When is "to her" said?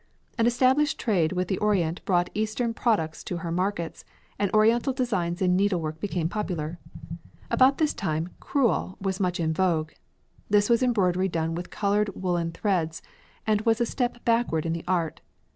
3.25-3.51